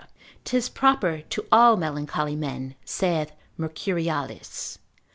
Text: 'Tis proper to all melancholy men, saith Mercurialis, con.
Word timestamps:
'Tis 0.45 0.67
proper 0.67 1.21
to 1.29 1.45
all 1.51 1.77
melancholy 1.77 2.35
men, 2.35 2.73
saith 2.83 3.33
Mercurialis, 3.55 4.77
con. 4.79 4.83